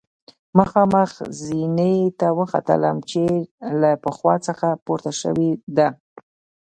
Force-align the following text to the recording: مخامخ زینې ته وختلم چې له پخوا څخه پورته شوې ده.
مخامخ 0.57 1.11
زینې 1.43 1.95
ته 2.19 2.27
وختلم 2.39 2.95
چې 3.09 3.23
له 3.81 3.91
پخوا 4.03 4.35
څخه 4.47 4.67
پورته 4.85 5.11
شوې 5.21 5.51
ده. 5.77 5.87